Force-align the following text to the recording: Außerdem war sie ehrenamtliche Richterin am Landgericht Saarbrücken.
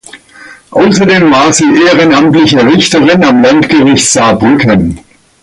Außerdem 0.71 1.29
war 1.29 1.53
sie 1.53 1.65
ehrenamtliche 1.65 2.65
Richterin 2.65 3.23
am 3.23 3.43
Landgericht 3.43 4.03
Saarbrücken. 4.11 4.99